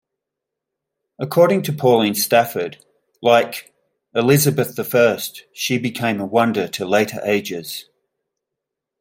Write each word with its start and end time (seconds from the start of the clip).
According 1.19 1.61
to 1.61 1.73
Pauline 1.73 2.15
Stafford, 2.15 2.83
"like... 3.21 3.71
ElizabethI 4.15 5.43
she 5.53 5.77
became 5.77 6.19
a 6.19 6.25
wonder 6.25 6.67
to 6.69 6.85
later 6.87 7.19
ages". 7.23 7.85